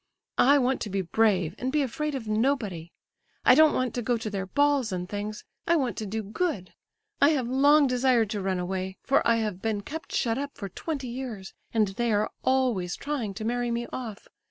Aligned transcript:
I 0.39 0.57
want 0.57 0.81
to 0.81 0.89
be 0.89 1.01
brave, 1.03 1.53
and 1.59 1.71
be 1.71 1.83
afraid 1.83 2.15
of 2.15 2.27
nobody. 2.27 2.91
I 3.45 3.53
don't 3.53 3.75
want 3.75 3.93
to 3.93 4.01
go 4.01 4.17
to 4.17 4.31
their 4.31 4.47
balls 4.47 4.91
and 4.91 5.07
things—I 5.07 5.75
want 5.75 5.95
to 5.97 6.07
do 6.07 6.23
good. 6.23 6.73
I 7.21 7.29
have 7.37 7.47
long 7.47 7.85
desired 7.85 8.31
to 8.31 8.41
run 8.41 8.57
away, 8.57 8.97
for 9.03 9.21
I 9.27 9.35
have 9.35 9.61
been 9.61 9.81
kept 9.81 10.11
shut 10.11 10.39
up 10.39 10.55
for 10.57 10.69
twenty 10.69 11.07
years, 11.07 11.53
and 11.71 11.89
they 11.89 12.11
are 12.11 12.31
always 12.43 12.95
trying 12.95 13.35
to 13.35 13.45
marry 13.45 13.69
me 13.69 13.85
off. 13.93 14.27